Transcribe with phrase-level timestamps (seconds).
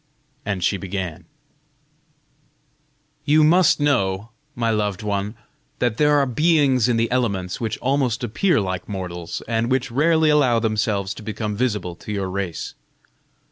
[0.47, 1.25] And she began:
[3.23, 5.35] "You must know, my loved one,
[5.77, 10.31] that there are beings in the elements which almost appear like mortals, and which rarely
[10.31, 12.73] allow themselves to become visible to your race.